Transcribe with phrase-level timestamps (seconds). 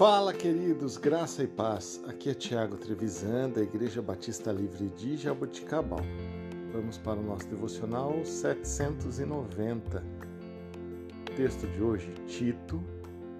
[0.00, 2.02] Fala, queridos, graça e paz.
[2.08, 6.00] Aqui é Tiago Trevisan, da Igreja Batista Livre de Jaboticabal.
[6.72, 10.02] Vamos para o nosso devocional 790.
[11.36, 12.82] Texto de hoje, Tito,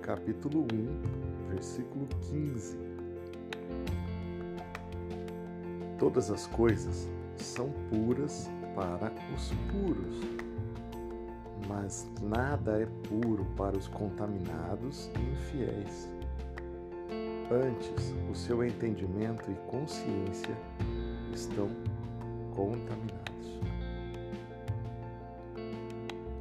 [0.03, 2.77] capítulo 1, versículo 15.
[5.99, 7.09] Todas as coisas
[7.39, 10.15] são puras para os puros,
[11.67, 16.20] mas nada é puro para os contaminados e infiéis
[17.53, 20.57] Antes, o seu entendimento e consciência
[21.35, 21.69] estão
[22.55, 23.61] contaminados.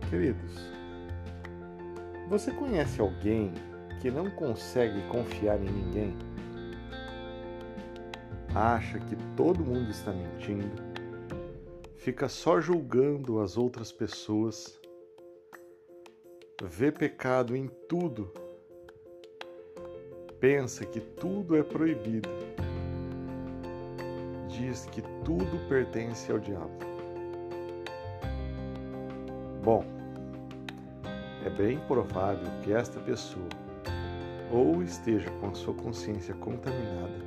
[0.07, 0.71] Queridos,
[2.29, 3.51] você conhece alguém
[3.99, 6.15] que não consegue confiar em ninguém?
[8.53, 10.69] Acha que todo mundo está mentindo?
[11.97, 14.79] Fica só julgando as outras pessoas?
[16.61, 18.31] Vê pecado em tudo
[20.39, 22.29] pensa que tudo é proibido.
[24.47, 26.71] Diz que tudo pertence ao diabo.
[29.63, 29.83] Bom,
[31.45, 33.47] é bem provável que esta pessoa
[34.51, 37.19] ou esteja com a sua consciência contaminada,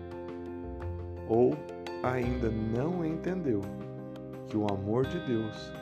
[1.28, 1.54] ou
[2.02, 3.60] ainda não entendeu
[4.48, 5.72] que o amor de Deus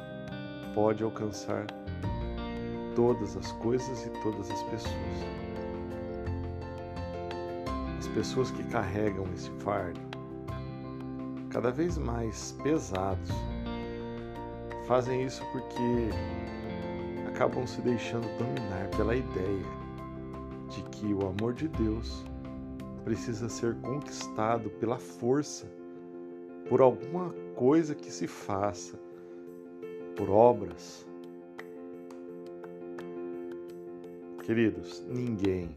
[0.74, 1.66] pode alcançar
[2.94, 5.40] todas as coisas e todas as pessoas
[8.10, 10.00] pessoas que carregam esse fardo,
[11.50, 13.30] cada vez mais pesados,
[14.86, 16.10] fazem isso porque
[17.28, 19.80] acabam se deixando dominar pela ideia
[20.68, 22.24] de que o amor de Deus
[23.04, 25.66] precisa ser conquistado pela força,
[26.68, 28.98] por alguma coisa que se faça,
[30.16, 31.06] por obras.
[34.44, 35.74] Queridos, ninguém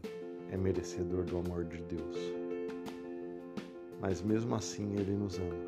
[0.54, 2.16] é merecedor do amor de Deus.
[4.00, 5.66] Mas mesmo assim ele nos ama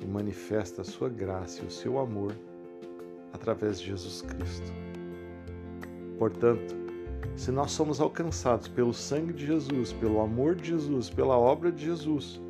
[0.00, 2.34] e manifesta a sua graça e o seu amor
[3.32, 4.72] através de Jesus Cristo.
[6.18, 6.74] Portanto,
[7.36, 11.84] se nós somos alcançados pelo sangue de Jesus, pelo amor de Jesus, pela obra de
[11.84, 12.40] Jesus,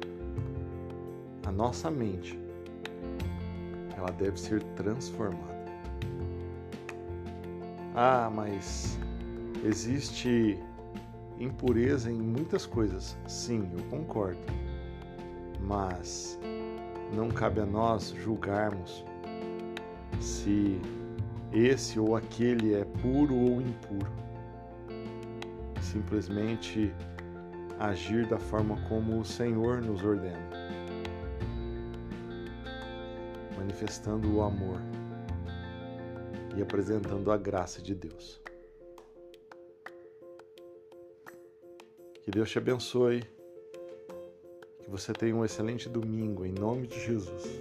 [1.47, 2.39] a nossa mente
[3.97, 5.53] ela deve ser transformada.
[7.95, 8.99] Ah, mas
[9.63, 10.59] existe
[11.43, 13.17] impureza em muitas coisas.
[13.27, 14.41] Sim, eu concordo.
[15.61, 16.39] Mas
[17.15, 19.05] não cabe a nós julgarmos
[20.21, 20.81] se
[21.53, 24.11] esse ou aquele é puro ou impuro.
[25.81, 26.93] Simplesmente
[27.79, 30.49] agir da forma como o Senhor nos ordena,
[33.57, 34.81] manifestando o amor
[36.57, 38.41] e apresentando a graça de Deus.
[42.23, 43.21] Que Deus te abençoe.
[44.85, 47.61] Que você tenha um excelente domingo, em nome de Jesus.